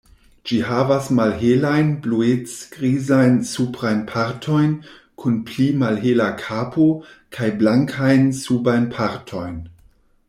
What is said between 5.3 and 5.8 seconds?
pli